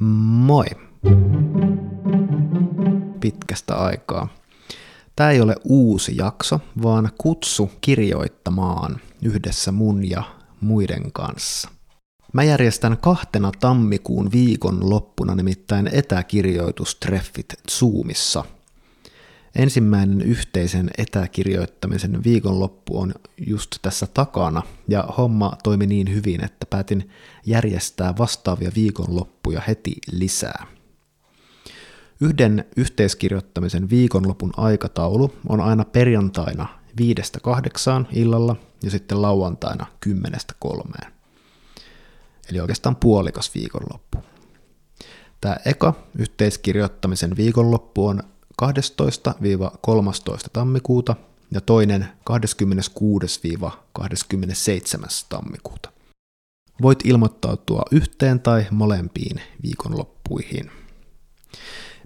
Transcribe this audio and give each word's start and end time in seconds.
Moi! 0.00 0.66
Pitkästä 3.20 3.74
aikaa. 3.74 4.28
Tämä 5.16 5.30
ei 5.30 5.40
ole 5.40 5.56
uusi 5.64 6.16
jakso, 6.16 6.60
vaan 6.82 7.10
kutsu 7.18 7.70
kirjoittamaan 7.80 9.00
yhdessä 9.22 9.72
mun 9.72 10.10
ja 10.10 10.22
muiden 10.60 11.12
kanssa. 11.12 11.68
Mä 12.32 12.44
järjestän 12.44 12.98
kahtena 12.98 13.52
tammikuun 13.60 14.32
viikon 14.32 14.90
loppuna 14.90 15.34
nimittäin 15.34 15.90
etäkirjoitustreffit 15.92 17.54
Zoomissa– 17.70 18.44
Ensimmäinen 19.56 20.20
yhteisen 20.20 20.90
etäkirjoittamisen 20.98 22.24
viikonloppu 22.24 23.00
on 23.00 23.14
just 23.46 23.76
tässä 23.82 24.06
takana, 24.06 24.62
ja 24.88 25.02
homma 25.18 25.52
toimi 25.62 25.86
niin 25.86 26.14
hyvin, 26.14 26.44
että 26.44 26.66
päätin 26.70 27.10
järjestää 27.46 28.14
vastaavia 28.18 28.70
viikonloppuja 28.74 29.60
heti 29.68 29.94
lisää. 30.12 30.66
Yhden 32.20 32.64
yhteiskirjoittamisen 32.76 33.90
viikonlopun 33.90 34.52
aikataulu 34.56 35.34
on 35.48 35.60
aina 35.60 35.84
perjantaina 35.84 36.66
viidestä 36.98 37.40
kahdeksaan 37.40 38.08
illalla 38.12 38.56
ja 38.82 38.90
sitten 38.90 39.22
lauantaina 39.22 39.86
kymmenestä 40.00 40.54
kolmeen. 40.58 41.12
Eli 42.50 42.60
oikeastaan 42.60 42.96
puolikas 42.96 43.54
viikonloppu. 43.54 44.18
Tämä 45.40 45.56
eka 45.64 45.94
yhteiskirjoittamisen 46.18 47.36
viikonloppu 47.36 48.06
on 48.06 48.22
12-13 48.62 48.64
tammikuuta 50.52 51.16
ja 51.50 51.60
toinen 51.60 52.08
26-27 52.30 54.02
tammikuuta. 55.28 55.92
Voit 56.82 56.98
ilmoittautua 57.04 57.82
yhteen 57.92 58.40
tai 58.40 58.66
molempiin 58.70 59.40
viikonloppuihin. 59.62 60.70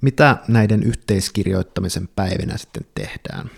Mitä 0.00 0.36
näiden 0.48 0.82
yhteiskirjoittamisen 0.82 2.08
päivinä 2.16 2.56
sitten 2.56 2.86
tehdään? 2.94 3.50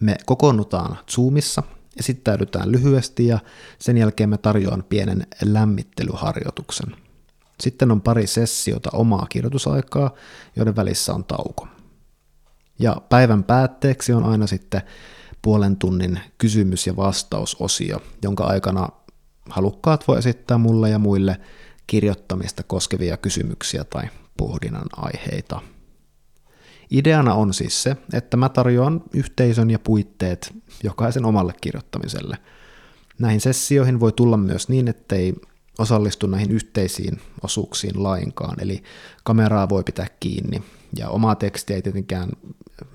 Me 0.00 0.16
kokoonnutaan 0.26 0.98
Zoomissa, 1.10 1.62
esittäydytään 1.98 2.72
lyhyesti 2.72 3.26
ja 3.26 3.38
sen 3.78 3.98
jälkeen 3.98 4.30
me 4.30 4.38
tarjoan 4.38 4.84
pienen 4.88 5.26
lämmittelyharjoituksen. 5.44 6.96
Sitten 7.60 7.90
on 7.90 8.00
pari 8.00 8.26
sessiota 8.26 8.90
omaa 8.92 9.26
kirjoitusaikaa, 9.28 10.14
joiden 10.56 10.76
välissä 10.76 11.14
on 11.14 11.24
tauko. 11.24 11.68
Ja 12.78 12.96
päivän 13.08 13.44
päätteeksi 13.44 14.12
on 14.12 14.24
aina 14.24 14.46
sitten 14.46 14.82
puolen 15.42 15.76
tunnin 15.76 16.20
kysymys- 16.38 16.86
ja 16.86 16.96
vastausosio, 16.96 18.02
jonka 18.22 18.44
aikana 18.44 18.88
halukkaat 19.50 20.08
voi 20.08 20.18
esittää 20.18 20.58
mulle 20.58 20.90
ja 20.90 20.98
muille 20.98 21.40
kirjoittamista 21.86 22.62
koskevia 22.62 23.16
kysymyksiä 23.16 23.84
tai 23.84 24.04
pohdinnan 24.36 24.86
aiheita. 24.96 25.60
Ideana 26.90 27.34
on 27.34 27.54
siis 27.54 27.82
se, 27.82 27.96
että 28.12 28.36
mä 28.36 28.48
tarjoan 28.48 29.02
yhteisön 29.12 29.70
ja 29.70 29.78
puitteet 29.78 30.54
jokaisen 30.82 31.24
omalle 31.24 31.52
kirjoittamiselle. 31.60 32.38
Näihin 33.18 33.40
sessioihin 33.40 34.00
voi 34.00 34.12
tulla 34.12 34.36
myös 34.36 34.68
niin, 34.68 34.88
ettei 34.88 35.34
osallistu 35.78 36.26
näihin 36.26 36.50
yhteisiin 36.50 37.20
osuuksiin 37.42 38.02
lainkaan, 38.02 38.56
eli 38.60 38.82
kameraa 39.24 39.68
voi 39.68 39.82
pitää 39.84 40.06
kiinni 40.20 40.62
ja 40.96 41.08
omaa 41.08 41.34
tekstiä 41.34 41.76
ei 41.76 41.82
tietenkään 41.82 42.28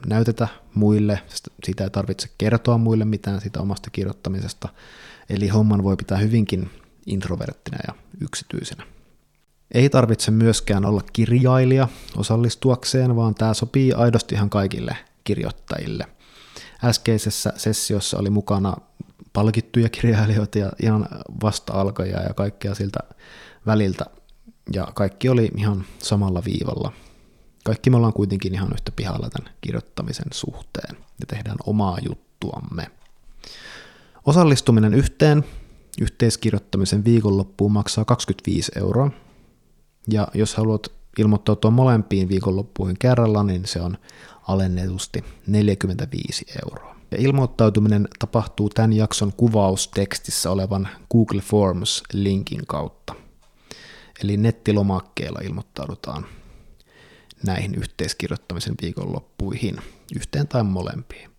näytetä 0.05 0.47
muille, 0.73 1.21
siitä 1.63 1.83
ei 1.83 1.89
tarvitse 1.89 2.29
kertoa 2.37 2.77
muille 2.77 3.05
mitään 3.05 3.41
siitä 3.41 3.61
omasta 3.61 3.89
kirjoittamisesta, 3.89 4.69
eli 5.29 5.47
homman 5.47 5.83
voi 5.83 5.95
pitää 5.95 6.17
hyvinkin 6.17 6.69
introverttina 7.05 7.77
ja 7.87 7.93
yksityisenä. 8.21 8.83
Ei 9.73 9.89
tarvitse 9.89 10.31
myöskään 10.31 10.85
olla 10.85 11.01
kirjailija 11.13 11.87
osallistuakseen, 12.17 13.15
vaan 13.15 13.35
tämä 13.35 13.53
sopii 13.53 13.93
aidosti 13.93 14.35
ihan 14.35 14.49
kaikille 14.49 14.97
kirjoittajille. 15.23 16.05
Äskeisessä 16.83 17.53
sessiossa 17.57 18.17
oli 18.17 18.29
mukana 18.29 18.75
palkittuja 19.33 19.89
kirjailijoita 19.89 20.59
ja 20.59 20.71
ihan 20.83 21.07
vasta-alkajia 21.43 22.21
ja 22.21 22.33
kaikkea 22.33 22.75
siltä 22.75 22.99
väliltä, 23.65 24.05
ja 24.73 24.87
kaikki 24.95 25.29
oli 25.29 25.51
ihan 25.57 25.85
samalla 25.99 26.41
viivalla 26.45 26.91
kaikki 27.63 27.89
me 27.89 27.97
ollaan 27.97 28.13
kuitenkin 28.13 28.53
ihan 28.53 28.73
yhtä 28.73 28.91
pihalla 28.91 29.29
tämän 29.29 29.53
kirjoittamisen 29.61 30.27
suhteen 30.33 30.97
ja 30.97 31.25
tehdään 31.27 31.57
omaa 31.65 31.97
juttuamme. 32.07 32.91
Osallistuminen 34.25 34.93
yhteen 34.93 35.43
yhteiskirjoittamisen 36.01 37.05
viikonloppuun 37.05 37.71
maksaa 37.71 38.05
25 38.05 38.71
euroa. 38.75 39.11
Ja 40.07 40.27
jos 40.33 40.55
haluat 40.55 40.91
ilmoittautua 41.17 41.71
molempiin 41.71 42.29
viikonloppuihin 42.29 42.97
kerralla, 42.99 43.43
niin 43.43 43.65
se 43.65 43.81
on 43.81 43.97
alennetusti 44.47 45.23
45 45.47 46.45
euroa. 46.65 46.95
Ja 47.11 47.17
ilmoittautuminen 47.17 48.07
tapahtuu 48.19 48.69
tämän 48.69 48.93
jakson 48.93 49.33
kuvaustekstissä 49.33 50.51
olevan 50.51 50.87
Google 51.11 51.41
Forms-linkin 51.41 52.65
kautta. 52.67 53.15
Eli 54.23 54.37
nettilomakkeella 54.37 55.39
ilmoittaudutaan 55.43 56.25
näihin 57.45 57.75
yhteiskirjoittamisen 57.75 58.75
viikonloppuihin, 58.81 59.77
yhteen 60.15 60.47
tai 60.47 60.63
molempiin. 60.63 61.31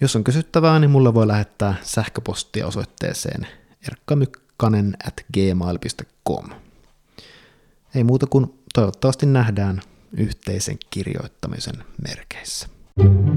Jos 0.00 0.16
on 0.16 0.24
kysyttävää, 0.24 0.78
niin 0.78 0.90
mulle 0.90 1.14
voi 1.14 1.26
lähettää 1.26 1.74
sähköpostia 1.82 2.66
osoitteeseen 2.66 3.46
erkkamykkanen 3.88 4.96
at 5.06 5.14
gmail.com. 5.34 6.44
Ei 7.94 8.04
muuta 8.04 8.26
kuin 8.26 8.58
toivottavasti 8.74 9.26
nähdään 9.26 9.80
yhteisen 10.12 10.76
kirjoittamisen 10.90 11.84
merkeissä. 12.08 12.68
you 12.98 13.35